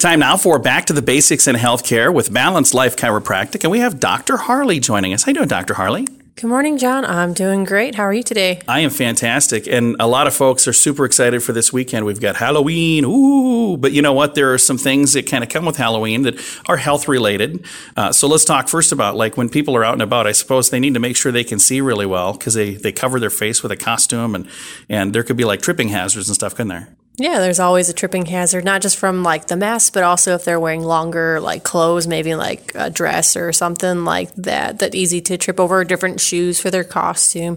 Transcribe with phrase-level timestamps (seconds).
[0.00, 3.80] Time now for Back to the Basics in Healthcare with Balanced Life Chiropractic, and we
[3.80, 4.38] have Dr.
[4.38, 5.24] Harley joining us.
[5.24, 5.74] How you doing, Dr.
[5.74, 6.06] Harley?
[6.36, 7.04] Good morning, John.
[7.04, 7.96] I'm doing great.
[7.96, 8.62] How are you today?
[8.66, 12.06] I am fantastic, and a lot of folks are super excited for this weekend.
[12.06, 13.76] We've got Halloween, ooh!
[13.76, 14.34] But you know what?
[14.34, 17.62] There are some things that kind of come with Halloween that are health related.
[17.94, 20.26] Uh, so let's talk first about like when people are out and about.
[20.26, 22.90] I suppose they need to make sure they can see really well because they they
[22.90, 24.48] cover their face with a costume, and
[24.88, 26.96] and there could be like tripping hazards and stuff, couldn't there?
[27.20, 30.46] Yeah, there's always a tripping hazard, not just from like the mask, but also if
[30.46, 35.20] they're wearing longer like clothes, maybe like a dress or something like that, that easy
[35.22, 37.56] to trip over, different shoes for their costume,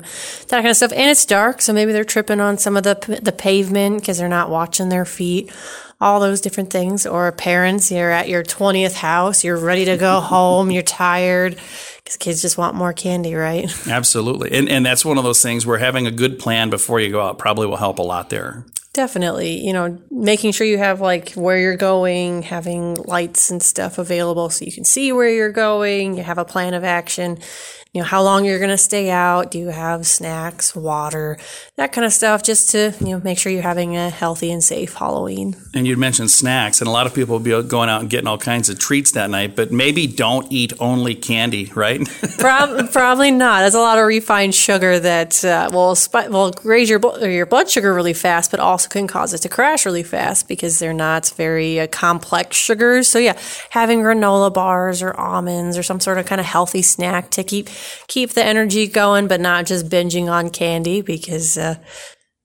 [0.50, 0.92] that kind of stuff.
[0.92, 4.28] And it's dark, so maybe they're tripping on some of the the pavement because they're
[4.28, 5.50] not watching their feet.
[6.02, 7.06] All those different things.
[7.06, 11.58] Or parents, you're at your 20th house, you're ready to go home, you're tired
[12.04, 13.72] because kids just want more candy, right?
[13.88, 17.12] Absolutely, and and that's one of those things where having a good plan before you
[17.12, 18.66] go out probably will help a lot there.
[18.94, 19.66] Definitely.
[19.66, 24.52] You know, making sure you have like where you're going, having lights and stuff available
[24.52, 27.40] so you can see where you're going, you have a plan of action,
[27.94, 31.38] you know, how long you're going to stay out, do you have snacks, water,
[31.76, 34.64] that kind of stuff just to, you know, make sure you're having a healthy and
[34.64, 35.56] safe Halloween.
[35.76, 38.26] And you'd mentioned snacks, and a lot of people will be going out and getting
[38.26, 42.02] all kinds of treats that night, but maybe don't eat only candy, right?
[42.40, 43.62] Prob- probably not.
[43.62, 47.46] There's a lot of refined sugar that uh, will spi- will raise your bl- your
[47.46, 50.94] blood sugar really fast, but also can cause it to crash really fast because they're
[50.94, 53.08] not very uh, complex sugars.
[53.08, 57.30] So yeah, having granola bars or almonds or some sort of kind of healthy snack
[57.32, 57.70] to keep
[58.08, 61.76] keep the energy going, but not just binging on candy because uh,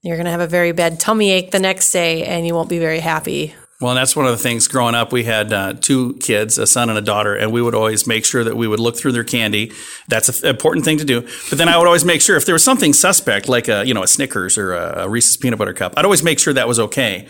[0.01, 2.69] you're going to have a very bad tummy ache the next day and you won't
[2.69, 3.53] be very happy.
[3.81, 5.13] Well, and that's one of the things growing up.
[5.13, 8.25] We had uh, two kids, a son and a daughter, and we would always make
[8.25, 9.71] sure that we would look through their candy.
[10.09, 11.21] That's an important thing to do.
[11.49, 13.93] But then I would always make sure if there was something suspect, like a you
[13.93, 16.67] know a Snickers or a, a Reese's peanut butter cup, I'd always make sure that
[16.67, 17.25] was okay.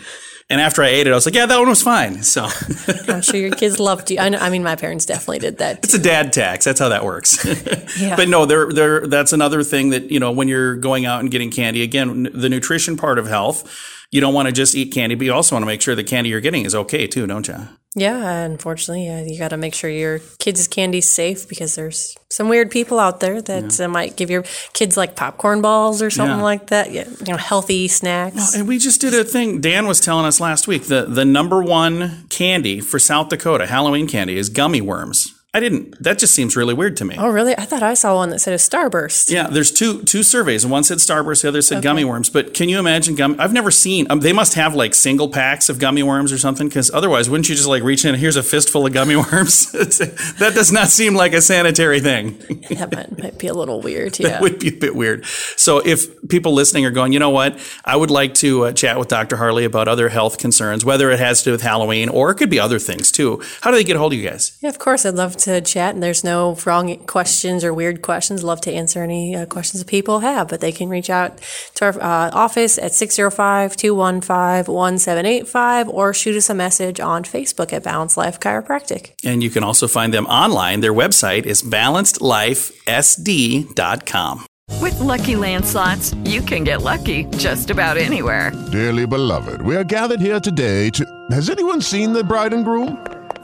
[0.50, 2.24] And after I ate it, I was like, yeah, that one was fine.
[2.24, 2.48] So
[3.08, 4.18] I'm sure your kids loved you.
[4.18, 5.78] I, know, I mean, my parents definitely did that.
[5.84, 6.64] it's a dad tax.
[6.64, 7.46] That's how that works.
[7.98, 8.16] Yeah.
[8.16, 9.06] But no, there, there.
[9.06, 11.82] That's another thing that you know when you're going out and getting candy.
[11.82, 13.68] Again, the nutrition part of health.
[14.10, 16.04] You don't want to just eat candy, but you also want to make sure the
[16.04, 17.68] candy you're getting is okay too, don't you?
[17.96, 22.48] Yeah, unfortunately, yeah, you got to make sure your kids' candy's safe because there's some
[22.48, 26.38] weird people out there that uh, might give your kids like popcorn balls or something
[26.38, 26.42] Yeah.
[26.44, 26.92] like that.
[26.92, 28.54] Yeah, you know, healthy snacks.
[28.54, 29.60] And we just did a thing.
[29.60, 34.06] Dan was telling us last week the the number one candy for South Dakota, Halloween
[34.06, 35.34] candy, is gummy worms.
[35.52, 36.00] I didn't.
[36.00, 37.16] That just seems really weird to me.
[37.18, 37.58] Oh, really?
[37.58, 39.30] I thought I saw one that said a starburst.
[39.32, 40.64] Yeah, there's two two surveys.
[40.64, 42.30] One said Starburst, the other said gummy worms.
[42.30, 43.34] But can you imagine gum?
[43.40, 44.06] I've never seen.
[44.10, 46.68] Um, they must have like single packs of gummy worms or something.
[46.68, 48.10] Because otherwise, wouldn't you just like reach in?
[48.14, 49.72] And Here's a fistful of gummy worms.
[49.72, 52.38] that does not seem like a sanitary thing.
[52.80, 54.12] That might, might be a little weird.
[54.20, 54.40] That Yeah.
[54.40, 55.24] would be a bit weird.
[55.56, 58.98] So if people listening are going, you know what, I would like to uh, chat
[59.00, 59.36] with Dr.
[59.36, 62.50] Harley about other health concerns, whether it has to do with Halloween or it could
[62.50, 63.42] be other things too.
[63.62, 64.56] How do they get a hold of you guys?
[64.62, 65.04] Yeah, of course.
[65.04, 68.44] I'd love to chat, and there's no wrong questions or weird questions.
[68.44, 71.38] Love to answer any uh, questions that people have, but they can reach out
[71.74, 77.72] to our uh, office at 605 215 1785 or shoot us a message on Facebook
[77.72, 79.14] at Balanced Life Chiropractic.
[79.24, 80.80] And you can also find them online.
[80.80, 84.46] Their website is balancedlifesd.com.
[84.80, 88.52] With Lucky Land slots, you can get lucky just about anywhere.
[88.70, 91.04] Dearly beloved, we are gathered here today to.
[91.30, 93.19] Has anyone seen the bride and groom?